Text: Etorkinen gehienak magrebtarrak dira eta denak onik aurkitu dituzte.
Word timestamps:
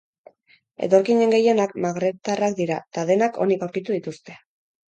Etorkinen 0.87 1.33
gehienak 1.35 1.75
magrebtarrak 1.85 2.57
dira 2.63 2.79
eta 2.89 3.07
denak 3.13 3.41
onik 3.47 3.67
aurkitu 3.67 3.99
dituzte. 4.01 4.41